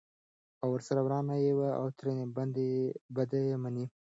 او 0.61 0.67
ورسره 0.73 1.01
ورانه 1.03 1.35
یې 1.43 1.51
وي 1.57 1.69
او 1.79 1.85
ترېنه 1.97 2.25
بده 3.15 3.41
مني! 3.63 3.85